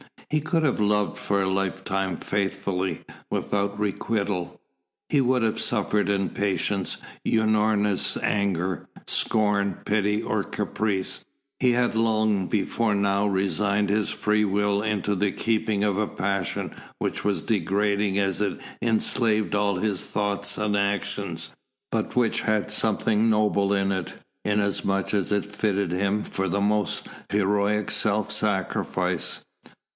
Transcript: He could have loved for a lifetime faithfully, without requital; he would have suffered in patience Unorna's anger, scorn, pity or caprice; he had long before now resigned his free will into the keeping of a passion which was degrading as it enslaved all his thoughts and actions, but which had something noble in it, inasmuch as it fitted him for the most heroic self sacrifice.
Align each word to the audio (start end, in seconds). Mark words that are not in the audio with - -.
He 0.31 0.41
could 0.41 0.63
have 0.63 0.79
loved 0.79 1.17
for 1.17 1.41
a 1.43 1.49
lifetime 1.49 2.17
faithfully, 2.17 3.03
without 3.29 3.77
requital; 3.79 4.59
he 5.09 5.19
would 5.21 5.43
have 5.43 5.59
suffered 5.59 6.09
in 6.09 6.29
patience 6.29 6.97
Unorna's 7.27 8.17
anger, 8.23 8.87
scorn, 9.07 9.79
pity 9.85 10.23
or 10.23 10.41
caprice; 10.41 11.23
he 11.59 11.73
had 11.73 11.93
long 11.95 12.47
before 12.47 12.95
now 12.95 13.27
resigned 13.27 13.89
his 13.89 14.09
free 14.09 14.45
will 14.45 14.81
into 14.81 15.13
the 15.15 15.31
keeping 15.33 15.83
of 15.83 15.99
a 15.99 16.07
passion 16.07 16.71
which 16.97 17.23
was 17.25 17.43
degrading 17.43 18.17
as 18.17 18.41
it 18.41 18.59
enslaved 18.81 19.53
all 19.53 19.75
his 19.75 20.05
thoughts 20.07 20.57
and 20.57 20.75
actions, 20.77 21.53
but 21.91 22.15
which 22.15 22.39
had 22.41 22.71
something 22.71 23.29
noble 23.29 23.71
in 23.73 23.91
it, 23.91 24.15
inasmuch 24.45 25.13
as 25.13 25.31
it 25.31 25.45
fitted 25.45 25.91
him 25.91 26.23
for 26.23 26.47
the 26.47 26.61
most 26.61 27.05
heroic 27.29 27.91
self 27.91 28.31
sacrifice. 28.31 29.45